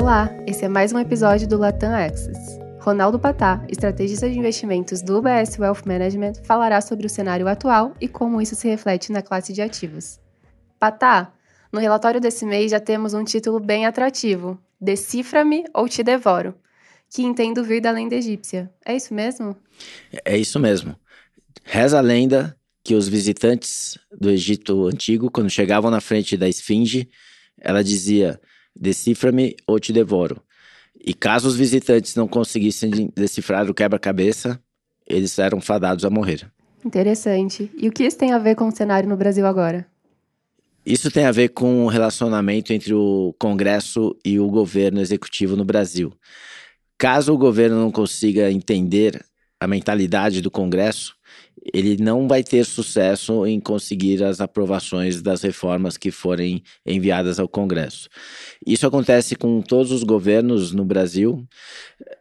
[0.00, 2.56] Olá, esse é mais um episódio do Latam Access.
[2.78, 8.06] Ronaldo Patá, estrategista de investimentos do UBS Wealth Management, falará sobre o cenário atual e
[8.06, 10.20] como isso se reflete na classe de ativos.
[10.78, 11.32] Patá,
[11.72, 16.54] no relatório desse mês já temos um título bem atrativo: Decifra-me ou te devoro,
[17.10, 18.70] que entendo vir da lenda egípcia.
[18.86, 19.56] É isso mesmo?
[20.24, 20.94] É isso mesmo.
[21.64, 27.10] Reza a lenda que os visitantes do Egito Antigo, quando chegavam na frente da esfinge,
[27.60, 28.40] ela dizia:
[28.78, 30.40] Decifra-me ou te devoro.
[30.98, 34.60] E caso os visitantes não conseguissem decifrar o quebra-cabeça,
[35.06, 36.50] eles eram fadados a morrer.
[36.84, 37.70] Interessante.
[37.76, 39.86] E o que isso tem a ver com o cenário no Brasil agora?
[40.84, 45.64] Isso tem a ver com o relacionamento entre o Congresso e o governo executivo no
[45.64, 46.12] Brasil.
[46.96, 49.24] Caso o governo não consiga entender
[49.60, 51.14] a mentalidade do Congresso,
[51.72, 57.48] ele não vai ter sucesso em conseguir as aprovações das reformas que forem enviadas ao
[57.48, 58.08] Congresso.
[58.66, 61.46] Isso acontece com todos os governos no Brasil.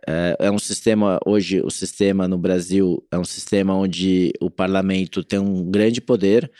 [0.07, 5.23] É, é um sistema, hoje, o sistema no Brasil é um sistema onde o parlamento
[5.23, 6.51] tem um grande poder,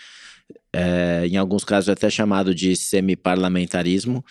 [0.71, 4.23] é, em alguns casos até chamado de semi-parlamentarismo,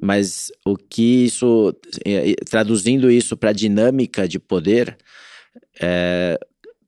[0.00, 4.96] mas o que isso, é, traduzindo isso para a dinâmica de poder,
[5.80, 6.38] é,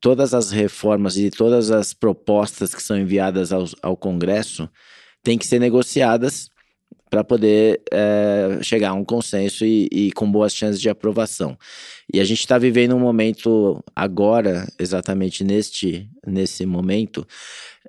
[0.07, 4.71] todas as reformas e todas as propostas que são enviadas ao, ao Congresso
[5.21, 6.49] têm que ser negociadas
[7.11, 11.59] para poder é, chegar a um consenso e, e, com boas chances de aprovação.
[12.15, 17.27] E a gente está vivendo um momento agora, exatamente neste nesse momento,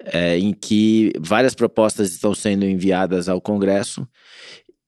[0.06, 4.08] é, em que várias propostas estão sendo enviadas ao Congresso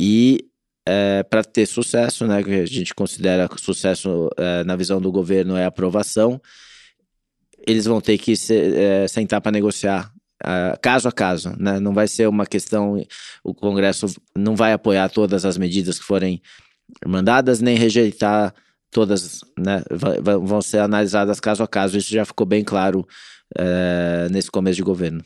[0.01, 0.49] e
[0.83, 5.55] é, para ter sucesso, né, que a gente considera sucesso é, na visão do governo
[5.55, 6.41] é aprovação,
[7.69, 10.11] eles vão ter que se, é, sentar para negociar
[10.43, 11.79] uh, caso a caso, né?
[11.79, 13.01] Não vai ser uma questão,
[13.43, 16.41] o Congresso não vai apoiar todas as medidas que forem
[17.05, 18.53] mandadas, nem rejeitar
[18.91, 19.83] todas, né?
[20.41, 21.97] vão ser analisadas caso a caso.
[21.97, 23.07] Isso já ficou bem claro
[23.55, 25.23] uh, nesse começo de governo.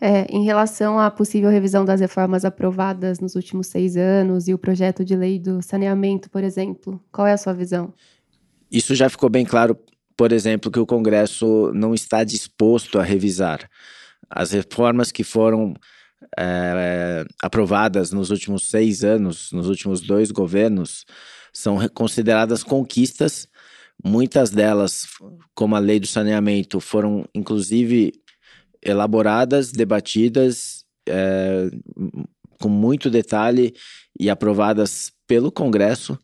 [0.00, 4.58] É, em relação à possível revisão das reformas aprovadas nos últimos seis anos e o
[4.58, 7.92] projeto de lei do saneamento, por exemplo, qual é a sua visão?
[8.70, 9.78] Isso já ficou bem claro
[10.16, 13.68] por exemplo, que o Congresso não está disposto a revisar.
[14.30, 15.74] As reformas que foram
[16.38, 21.04] é, aprovadas nos últimos seis anos, nos últimos dois governos,
[21.52, 23.48] são consideradas conquistas.
[24.02, 25.06] Muitas delas,
[25.54, 28.12] como a lei do saneamento, foram inclusive
[28.82, 31.70] elaboradas, debatidas é,
[32.60, 33.74] com muito detalhe
[34.18, 36.18] e aprovadas pelo Congresso.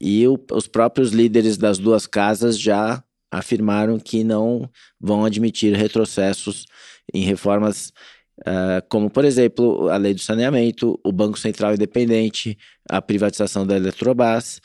[0.00, 4.68] E o, os próprios líderes das duas casas já afirmaram que não
[5.00, 6.66] vão admitir retrocessos
[7.12, 7.92] em reformas
[8.40, 12.56] uh, como, por exemplo, a lei do saneamento, o Banco Central Independente,
[12.88, 14.60] a privatização da Eletrobras,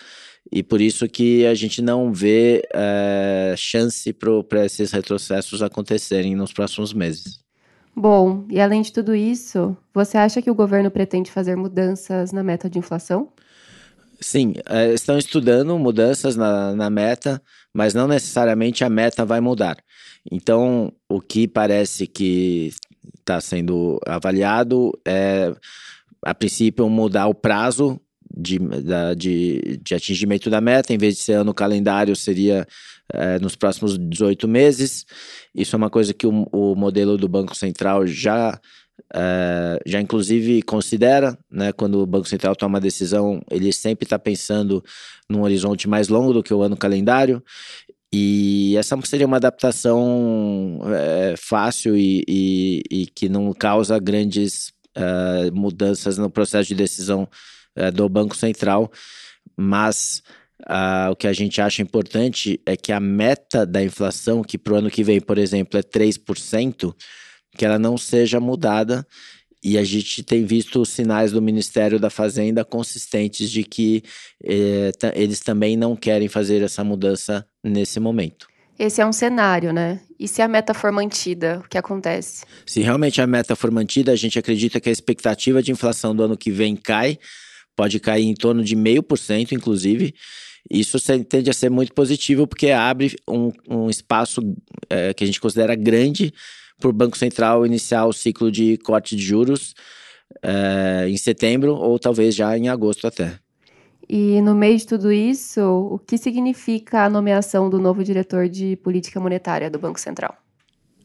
[0.51, 6.53] e por isso que a gente não vê uh, chance para esses retrocessos acontecerem nos
[6.53, 7.43] próximos meses.
[7.95, 12.43] Bom, e além de tudo isso, você acha que o governo pretende fazer mudanças na
[12.43, 13.29] meta de inflação?
[14.19, 17.41] Sim, uh, estão estudando mudanças na, na meta,
[17.73, 19.77] mas não necessariamente a meta vai mudar.
[20.31, 22.71] Então, o que parece que
[23.19, 25.53] está sendo avaliado é,
[26.23, 27.99] a princípio, mudar o prazo
[28.35, 28.59] de,
[29.15, 32.67] de, de atingimento da meta, em vez de ser ano calendário, seria
[33.13, 35.05] é, nos próximos 18 meses.
[35.53, 38.59] Isso é uma coisa que o, o modelo do Banco Central já
[39.13, 44.17] Uh, já inclusive considera, né, quando o Banco Central toma uma decisão, ele sempre está
[44.17, 44.83] pensando
[45.29, 47.43] num horizonte mais longo do que o ano calendário,
[48.11, 55.53] e essa seria uma adaptação é, fácil e, e, e, que não causa grandes uh,
[55.53, 57.27] mudanças no processo de decisão
[57.77, 58.91] uh, do Banco Central,
[59.55, 60.23] mas
[60.61, 64.73] Uh, o que a gente acha importante é que a meta da inflação, que para
[64.73, 66.95] o ano que vem, por exemplo, é 3%,
[67.55, 69.05] que ela não seja mudada.
[69.63, 74.03] E a gente tem visto sinais do Ministério da Fazenda consistentes de que
[74.43, 78.47] eh, eles também não querem fazer essa mudança nesse momento.
[78.77, 80.01] Esse é um cenário, né?
[80.19, 82.45] E se a meta for mantida, o que acontece?
[82.65, 86.21] Se realmente a meta for mantida, a gente acredita que a expectativa de inflação do
[86.21, 87.17] ano que vem cai,
[87.75, 90.13] pode cair em torno de meio por cento, inclusive.
[90.69, 94.41] Isso tende a ser muito positivo, porque abre um, um espaço
[94.89, 96.33] é, que a gente considera grande
[96.83, 99.73] o Banco Central iniciar o ciclo de corte de juros
[100.41, 103.39] é, em setembro ou talvez já em agosto até.
[104.07, 108.75] E no meio de tudo isso, o que significa a nomeação do novo diretor de
[108.77, 110.37] política monetária do Banco Central?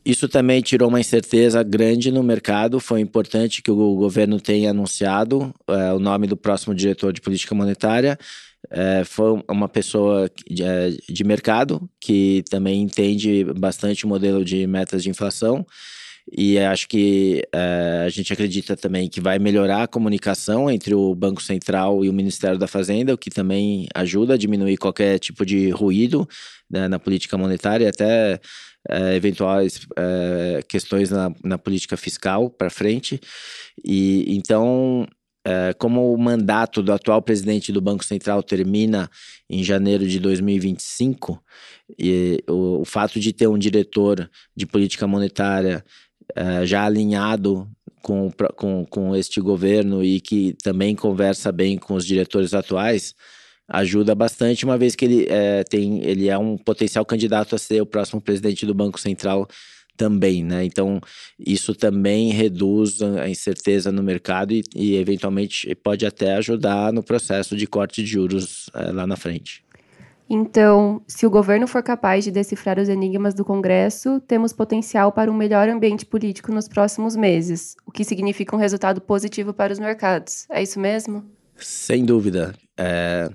[0.05, 2.81] Isso também tirou uma incerteza grande no mercado.
[2.81, 7.55] Foi importante que o governo tenha anunciado é, o nome do próximo diretor de política
[7.55, 8.19] monetária.
[8.71, 14.67] É, foi uma pessoa de, é, de mercado que também entende bastante o modelo de
[14.67, 15.67] metas de inflação.
[16.33, 17.43] E acho que
[18.05, 22.13] a gente acredita também que vai melhorar a comunicação entre o Banco Central e o
[22.13, 26.29] Ministério da Fazenda, o que também ajuda a diminuir qualquer tipo de ruído
[26.71, 28.39] né, na política monetária, até
[28.89, 33.21] é, eventuais é, questões na, na, política fiscal para frente.
[33.85, 35.07] E então,
[35.45, 39.11] é, como o mandato do atual presidente do Banco Central termina
[39.49, 41.43] em janeiro de 2025,
[41.99, 45.85] e o, o fato de ter um diretor de política monetária
[46.37, 47.69] é, já alinhado
[48.03, 53.15] com, com, com este governo e que também conversa bem com os diretores atuais,
[53.69, 57.81] ajuda bastante, uma vez que ele é, tem, ele é um potencial candidato a ser
[57.81, 59.47] o próximo presidente do Banco Central
[60.01, 60.65] também, né?
[60.65, 60.99] Então,
[61.39, 67.55] isso também reduz a incerteza no mercado e, e eventualmente pode até ajudar no processo
[67.55, 69.63] de corte de juros é, lá na frente.
[70.29, 75.31] Então, se o governo for capaz de decifrar os enigmas do Congresso, temos potencial para
[75.31, 79.79] um melhor ambiente político nos próximos meses, o que significa um resultado positivo para os
[79.79, 80.47] mercados.
[80.49, 81.25] É isso mesmo?
[81.57, 82.55] Sem dúvida.
[82.79, 83.29] É,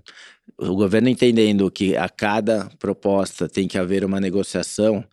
[0.58, 5.04] o governo entendendo que a cada proposta tem que haver uma negociação,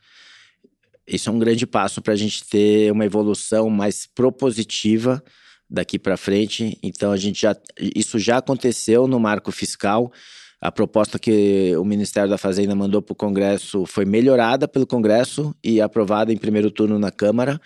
[1.16, 5.22] isso é um grande passo para a gente ter uma evolução mais propositiva
[5.68, 6.78] daqui para frente.
[6.82, 10.12] Então a gente já isso já aconteceu no marco fiscal.
[10.60, 15.54] A proposta que o Ministério da Fazenda mandou para o Congresso foi melhorada pelo Congresso
[15.62, 17.60] e aprovada em primeiro turno na Câmara.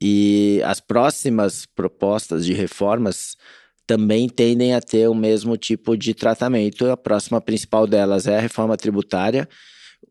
[0.00, 3.36] E as próximas propostas de reformas
[3.86, 6.90] também tendem a ter o mesmo tipo de tratamento.
[6.90, 9.48] A próxima principal delas é a reforma tributária.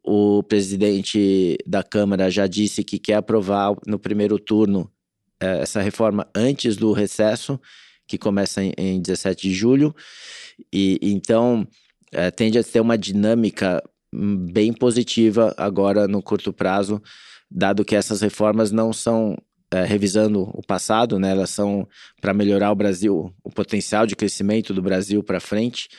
[0.04, 4.92] O presidente da Câmara já disse que quer aprovar no primeiro turno
[5.40, 7.60] eh, essa reforma antes do recesso,
[8.08, 9.96] que começa em, em 17 de julho.
[10.74, 11.68] E então
[12.12, 13.84] eh, tende a ter uma dinâmica
[14.14, 17.02] hum, bem positiva agora no curto prazo,
[17.50, 19.38] dado que essas reformas não são
[19.72, 21.32] é, revisando o passado, né?
[21.32, 21.88] Elas são
[22.20, 25.90] para melhorar o Brasil, o potencial de crescimento do Brasil para frente.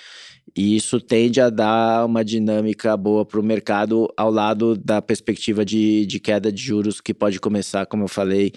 [0.56, 5.64] E isso tende a dar uma dinâmica boa para o mercado ao lado da perspectiva
[5.64, 8.52] de, de queda de juros que pode começar, como eu falei,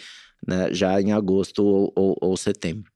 [0.48, 2.92] né, já em agosto ou, ou, ou setembro.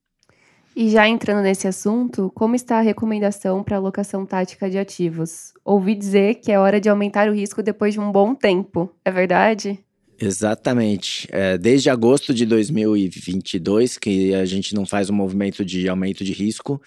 [0.75, 5.51] E já entrando nesse assunto, como está a recomendação para alocação tática de ativos?
[5.65, 9.11] Ouvi dizer que é hora de aumentar o risco depois de um bom tempo, é
[9.11, 9.79] verdade?
[10.19, 11.27] Exatamente.
[11.31, 16.31] É, desde agosto de 2022 que a gente não faz um movimento de aumento de
[16.31, 16.79] risco,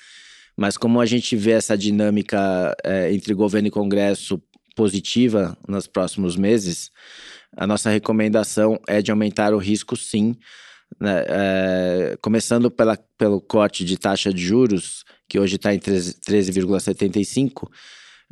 [0.60, 4.38] mas como a gente vê essa dinâmica é, entre governo e Congresso
[4.76, 6.90] positiva nos próximos meses,
[7.56, 10.36] a nossa recomendação é de aumentar o risco sim,
[11.00, 11.24] né?
[11.26, 17.66] é, começando pela, pelo corte de taxa de juros, que hoje está em 13,75%,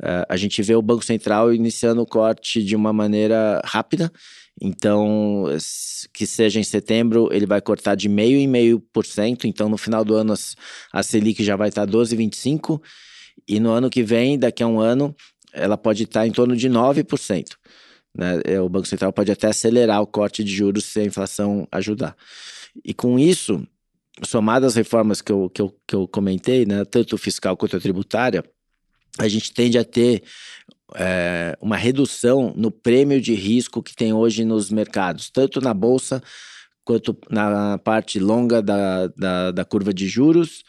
[0.03, 4.11] é, a gente vê o Banco Central iniciando o corte de uma maneira rápida
[4.61, 5.45] então,
[6.13, 9.47] que seja em setembro, ele vai cortar de meio em meio por cento.
[9.47, 10.33] Então, no final do ano,
[10.91, 12.81] a Selic já vai estar 12,25%.
[13.47, 15.15] E no ano que vem, daqui a um ano,
[15.53, 17.55] ela pode estar em torno de 9%.
[18.15, 18.41] Né?
[18.43, 22.15] É, o Banco Central pode até acelerar o corte de juros se a inflação ajudar.
[22.83, 23.65] E com isso,
[24.25, 26.83] somadas as reformas que eu, que eu, que eu comentei, né?
[26.83, 28.43] tanto fiscal quanto tributária,
[29.19, 30.23] a gente tende a ter
[30.95, 36.23] é, uma redução no prêmio de risco que tem hoje nos mercados, tanto na bolsa
[36.83, 40.63] quanto na parte longa da, da, da curva de juros,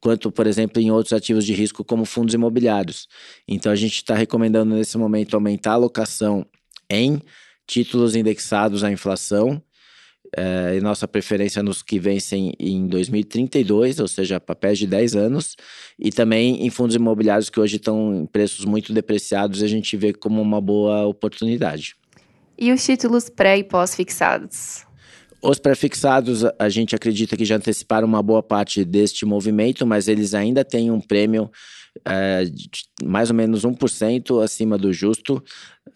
[0.00, 3.08] quanto, por exemplo, em outros ativos de risco como fundos imobiliários.
[3.48, 6.46] Então, a gente está recomendando nesse momento aumentar a alocação
[6.88, 7.20] em
[7.66, 9.60] títulos indexados à inflação
[10.36, 15.56] é, e nossa preferência nos que vencem em 2032, ou seja, papéis de 10 anos,
[15.98, 20.12] e também em fundos imobiliários que hoje estão em preços muito depreciados, a gente vê
[20.12, 21.96] como uma boa oportunidade.
[22.58, 24.86] E os títulos pré e pós-fixados?
[25.40, 30.34] Os pré-fixados, a gente acredita que já anteciparam uma boa parte deste movimento, mas eles
[30.34, 31.48] ainda têm um prêmio
[32.04, 32.44] é,
[33.04, 35.42] mais ou menos 1% acima do justo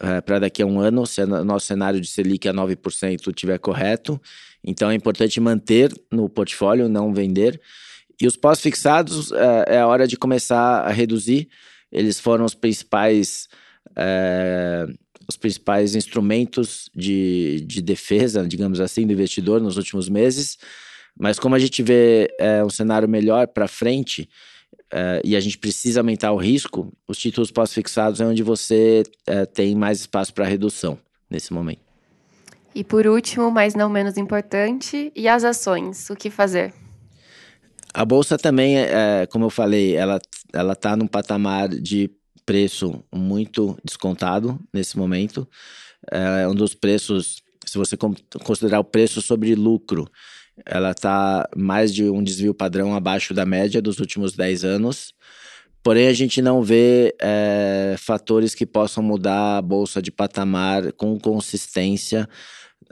[0.01, 3.59] é, para daqui a um ano, se o nosso cenário de Selic a 9% estiver
[3.59, 4.21] correto.
[4.65, 7.61] Então é importante manter no portfólio, não vender.
[8.21, 11.49] E os pós-fixados é, é a hora de começar a reduzir.
[11.91, 13.49] Eles foram os principais,
[13.97, 14.87] é,
[15.29, 20.59] os principais instrumentos de, de defesa, digamos assim, do investidor nos últimos meses.
[21.19, 24.29] Mas como a gente vê é, um cenário melhor para frente,
[24.93, 29.47] uh, e a gente precisa aumentar o risco, os títulos pós-fixados é onde você uh,
[29.53, 30.99] tem mais espaço para redução
[31.31, 31.81] nesse momento.
[32.75, 36.73] E por último, mas não menos importante, e as ações, o que fazer?
[37.93, 40.19] A bolsa também, é, como eu falei, ela
[40.53, 42.11] ela está num patamar de
[42.45, 45.49] preço muito descontado nesse momento.
[46.11, 47.97] É um dos preços, se você
[48.45, 50.09] considerar o preço sobre lucro,
[50.67, 55.15] ela está mais de um desvio padrão abaixo da média dos últimos 10 anos.
[55.83, 61.19] Porém, a gente não vê é, fatores que possam mudar a bolsa de patamar com
[61.19, 62.29] consistência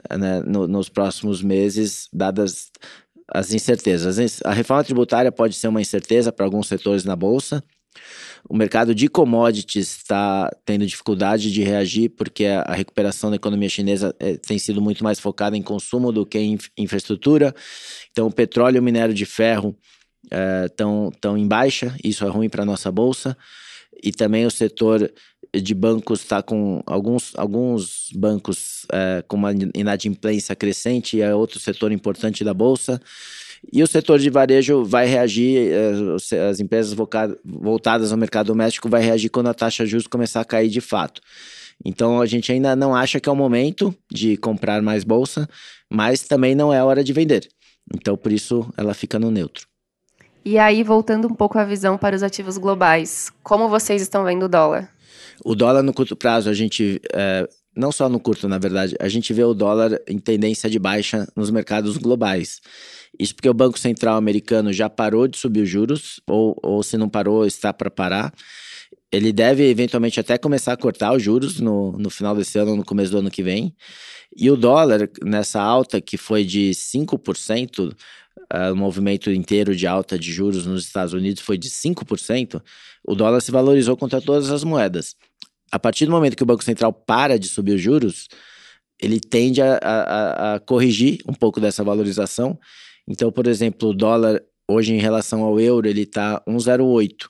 [0.09, 2.69] né, no, nos próximos meses, dadas
[3.33, 4.41] as incertezas.
[4.43, 7.63] A reforma tributária pode ser uma incerteza para alguns setores na bolsa.
[8.47, 14.15] O mercado de commodities está tendo dificuldade de reagir porque a recuperação da economia chinesa
[14.19, 17.53] é, tem sido muito mais focada em consumo do que em infraestrutura.
[18.11, 19.77] Então, o petróleo e o minério de ferro
[20.65, 23.37] estão é, tão em baixa, isso é ruim para a nossa bolsa.
[24.03, 25.11] E também o setor
[25.53, 31.91] de bancos está com alguns, alguns bancos é, com uma inadimplência crescente é outro setor
[31.91, 33.01] importante da bolsa.
[33.71, 36.95] E o setor de varejo vai reagir, é, as empresas
[37.43, 40.81] voltadas ao mercado doméstico vai reagir quando a taxa de juros começar a cair de
[40.81, 41.21] fato.
[41.83, 45.47] Então a gente ainda não acha que é o momento de comprar mais bolsa,
[45.89, 47.47] mas também não é hora de vender.
[47.95, 49.67] Então por isso ela fica no neutro.
[50.43, 54.43] E aí, voltando um pouco a visão para os ativos globais, como vocês estão vendo
[54.45, 54.89] o dólar?
[55.45, 56.99] O dólar no curto prazo, a gente.
[57.13, 60.77] É, não só no curto, na verdade, a gente vê o dólar em tendência de
[60.77, 62.61] baixa nos mercados globais.
[63.17, 66.97] Isso porque o Banco Central americano já parou de subir os juros, ou, ou se
[66.97, 68.33] não parou, está para parar.
[69.11, 72.85] Ele deve eventualmente até começar a cortar os juros no, no final desse ano, no
[72.85, 73.75] começo do ano que vem.
[74.35, 80.17] E o dólar, nessa alta que foi de 5%, uh, o movimento inteiro de alta
[80.17, 82.61] de juros nos Estados Unidos foi de 5%,
[83.03, 85.15] o dólar se valorizou contra todas as moedas.
[85.71, 88.27] A partir do momento que o Banco Central para de subir os juros,
[89.01, 92.59] ele tende a, a, a corrigir um pouco dessa valorização.
[93.07, 97.27] Então, por exemplo, o dólar hoje em relação ao euro, ele está 1,08.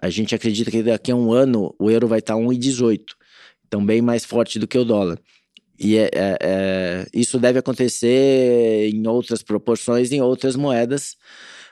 [0.00, 3.00] A gente acredita que daqui a um ano o euro vai estar tá 1,18.
[3.66, 5.18] Então, bem mais forte do que o dólar.
[5.78, 11.16] E é, é, é, isso deve acontecer em outras proporções, em outras moedas.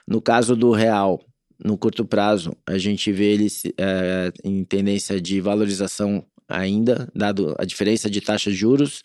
[0.07, 1.19] No caso do real,
[1.63, 3.47] no curto prazo, a gente vê ele
[3.77, 9.03] é, em tendência de valorização ainda, dado a diferença de taxa de juros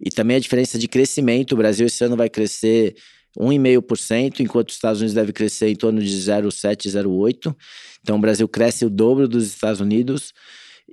[0.00, 1.52] e também a diferença de crescimento.
[1.52, 2.94] O Brasil esse ano vai crescer
[3.38, 7.54] 1,5%, enquanto os Estados Unidos deve crescer em torno de 0,7, 0,8.
[8.02, 10.32] Então o Brasil cresce o dobro dos Estados Unidos.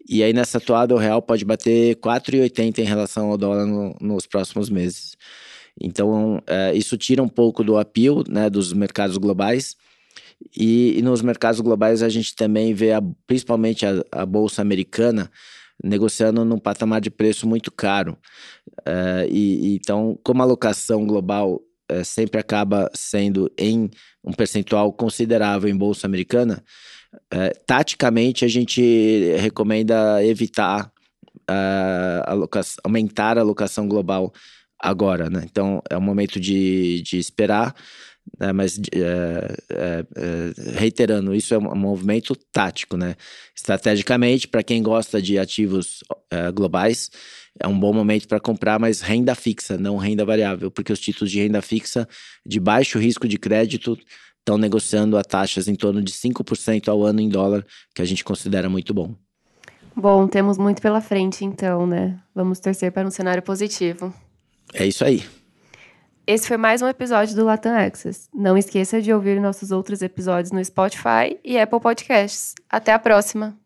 [0.08, 4.25] E aí nessa toada o real pode bater 4,80 em relação ao dólar no, nos
[4.25, 5.18] próximos meses.
[5.82, 9.75] Então é, isso tira um pouco do apio né, dos mercados globais.
[10.55, 15.29] E, e, nos mercados globais a gente também vê a, principalmente a, a, bolsa americana
[15.84, 18.17] negociando num patamar de preço muito caro.
[18.86, 23.89] É, e, então, como a alocação global é, sempre acaba sendo em
[24.24, 26.63] um percentual considerável em bolsa americana,
[27.31, 30.91] é, taticamente, a gente recomenda evitar
[31.50, 34.31] uh, alocação, aumentar a alocação global
[34.79, 35.41] agora, né?
[35.43, 37.75] Então, é um momento de, de esperar,
[38.38, 38.51] né?
[38.51, 43.15] mas é, é, é, reiterando, isso é um movimento tático, né?
[43.55, 47.09] Estrategicamente, para quem gosta de ativos é, globais,
[47.59, 51.31] é um bom momento para comprar, mas renda fixa, não renda variável, porque os títulos
[51.31, 52.07] de renda fixa
[52.45, 53.98] de baixo risco de crédito
[54.39, 58.24] estão negociando a taxas em torno de 5% ao ano em dólar, que a gente
[58.24, 59.13] considera muito bom.
[59.95, 62.19] Bom, temos muito pela frente então, né?
[62.33, 64.13] Vamos torcer para um cenário positivo.
[64.74, 65.24] É isso aí.
[66.31, 68.29] Esse foi mais um episódio do Latam Access.
[68.31, 72.53] Não esqueça de ouvir nossos outros episódios no Spotify e Apple Podcasts.
[72.69, 73.57] Até a próxima!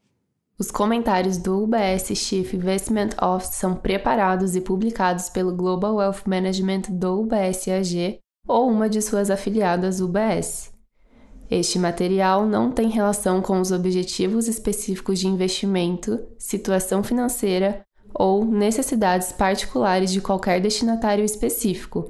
[0.57, 6.83] Os comentários do UBS Chief Investment Office são preparados e publicados pelo Global Wealth Management
[6.83, 10.71] do UBS AG ou uma de suas afiliadas UBS.
[11.51, 19.33] Este material não tem relação com os objetivos específicos de investimento, situação financeira ou necessidades
[19.33, 22.09] particulares de qualquer destinatário específico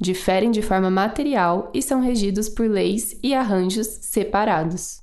[0.00, 5.02] diferem de forma material e são regidos por leis e arranjos separados.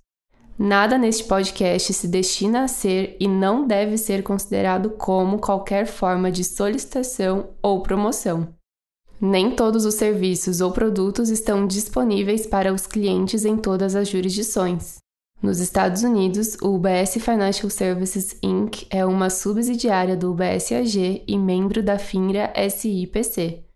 [0.57, 6.31] Nada neste podcast se destina a ser e não deve ser considerado como qualquer forma
[6.31, 8.53] de solicitação ou promoção.
[9.19, 14.97] Nem todos os serviços ou produtos estão disponíveis para os clientes em todas as jurisdições.
[15.41, 18.85] Nos Estados Unidos, o UBS Financial Services Inc.
[18.91, 23.70] é uma subsidiária do UBS AG e membro da FINRA SIPC.